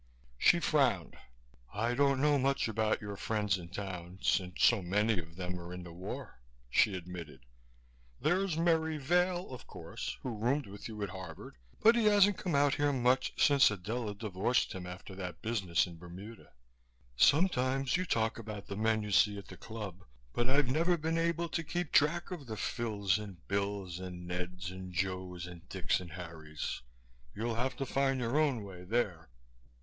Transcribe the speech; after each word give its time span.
She 0.39 0.59
frowned. 0.59 1.15
"I 1.71 1.93
don't 1.93 2.21
know 2.23 2.39
much 2.39 2.67
about 2.67 3.01
your 3.01 3.15
friends 3.15 3.59
in 3.59 3.69
town, 3.69 4.17
since 4.23 4.63
so 4.63 4.81
many 4.81 5.19
of 5.19 5.35
them 5.35 5.59
are 5.59 5.71
in 5.71 5.83
the 5.83 5.93
war," 5.93 6.39
she 6.71 6.95
admitted. 6.95 7.45
"There's 8.19 8.57
Merry 8.57 8.97
Vail, 8.97 9.53
of 9.53 9.67
course, 9.67 10.17
who 10.23 10.35
roomed 10.35 10.65
with 10.65 10.87
you 10.87 11.03
at 11.03 11.09
Harvard, 11.09 11.55
but 11.81 11.95
he 11.95 12.05
hasn't 12.05 12.39
come 12.39 12.55
out 12.55 12.73
here 12.73 12.91
much 12.91 13.33
since 13.37 13.69
Adela 13.69 14.15
divorced 14.15 14.73
him 14.73 14.87
after 14.87 15.13
that 15.13 15.43
business 15.43 15.85
in 15.85 15.99
Bermuda. 15.99 16.51
Sometimes 17.15 17.95
you 17.95 18.03
talk 18.03 18.39
about 18.39 18.65
the 18.65 18.75
men 18.75 19.03
you 19.03 19.11
see 19.11 19.37
at 19.37 19.49
the 19.49 19.55
Club 19.69 20.03
but 20.33 20.49
I've 20.49 20.71
never 20.71 20.97
been 20.97 21.19
able 21.19 21.47
to 21.49 21.63
keep 21.63 21.91
track 21.91 22.31
of 22.31 22.47
the 22.47 22.55
Phils 22.57 23.19
and 23.23 23.47
Bills 23.47 23.99
and 23.99 24.27
Neds 24.27 24.71
and 24.71 24.91
Joes 24.91 25.45
and 25.45 25.69
Dicks 25.69 25.99
and 25.99 26.13
Harrys. 26.13 26.81
You'll 27.35 27.53
have 27.53 27.75
to 27.77 27.85
find 27.85 28.19
your 28.19 28.39
own 28.39 28.63
way 28.63 28.83
there. 28.83 29.29